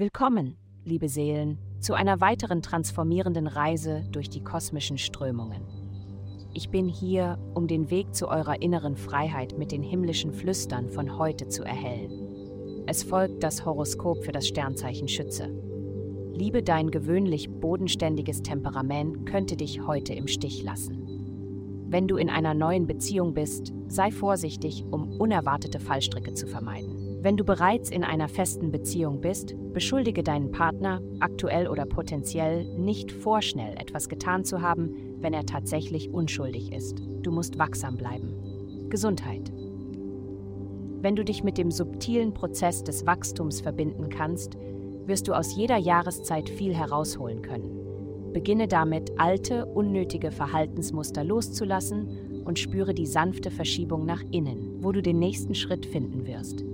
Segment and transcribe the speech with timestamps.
[0.00, 5.60] Willkommen, liebe Seelen, zu einer weiteren transformierenden Reise durch die kosmischen Strömungen.
[6.54, 11.18] Ich bin hier, um den Weg zu eurer inneren Freiheit mit den himmlischen Flüstern von
[11.18, 12.12] heute zu erhellen.
[12.86, 15.50] Es folgt das Horoskop für das Sternzeichen Schütze.
[16.32, 21.88] Liebe dein gewöhnlich bodenständiges Temperament könnte dich heute im Stich lassen.
[21.88, 27.07] Wenn du in einer neuen Beziehung bist, sei vorsichtig, um unerwartete Fallstricke zu vermeiden.
[27.20, 33.10] Wenn du bereits in einer festen Beziehung bist, beschuldige deinen Partner, aktuell oder potenziell, nicht
[33.10, 37.02] vorschnell etwas getan zu haben, wenn er tatsächlich unschuldig ist.
[37.22, 38.88] Du musst wachsam bleiben.
[38.88, 39.52] Gesundheit.
[41.00, 44.56] Wenn du dich mit dem subtilen Prozess des Wachstums verbinden kannst,
[45.06, 48.32] wirst du aus jeder Jahreszeit viel herausholen können.
[48.32, 55.02] Beginne damit, alte, unnötige Verhaltensmuster loszulassen und spüre die sanfte Verschiebung nach innen, wo du
[55.02, 56.64] den nächsten Schritt finden wirst.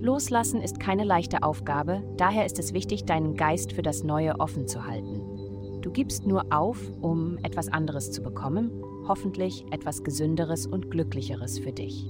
[0.00, 4.68] Loslassen ist keine leichte Aufgabe, daher ist es wichtig, deinen Geist für das Neue offen
[4.68, 5.20] zu halten.
[5.82, 8.70] Du gibst nur auf, um etwas anderes zu bekommen,
[9.08, 12.06] hoffentlich etwas Gesünderes und Glücklicheres für dich.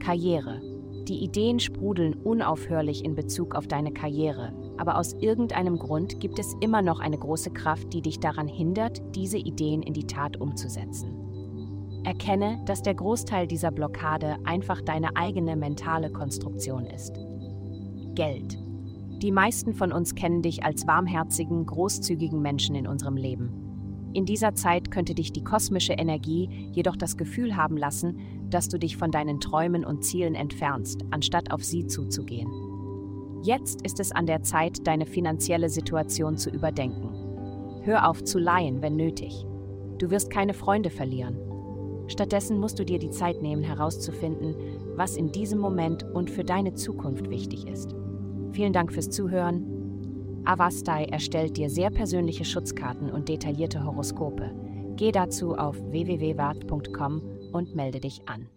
[0.00, 0.60] Karriere.
[1.06, 6.56] Die Ideen sprudeln unaufhörlich in Bezug auf deine Karriere, aber aus irgendeinem Grund gibt es
[6.60, 11.23] immer noch eine große Kraft, die dich daran hindert, diese Ideen in die Tat umzusetzen.
[12.04, 17.18] Erkenne, dass der Großteil dieser Blockade einfach deine eigene mentale Konstruktion ist.
[18.14, 18.58] Geld.
[19.22, 23.64] Die meisten von uns kennen dich als warmherzigen, großzügigen Menschen in unserem Leben.
[24.12, 28.18] In dieser Zeit könnte dich die kosmische Energie jedoch das Gefühl haben lassen,
[28.50, 32.50] dass du dich von deinen Träumen und Zielen entfernst, anstatt auf sie zuzugehen.
[33.42, 37.08] Jetzt ist es an der Zeit, deine finanzielle Situation zu überdenken.
[37.82, 39.44] Hör auf zu leihen, wenn nötig.
[39.98, 41.36] Du wirst keine Freunde verlieren.
[42.06, 44.54] Stattdessen musst du dir die Zeit nehmen, herauszufinden,
[44.96, 47.94] was in diesem Moment und für deine Zukunft wichtig ist.
[48.52, 50.42] Vielen Dank fürs Zuhören.
[50.44, 54.50] Avastai erstellt dir sehr persönliche Schutzkarten und detaillierte Horoskope.
[54.96, 57.22] Geh dazu auf www.wart.com
[57.52, 58.48] und melde dich an.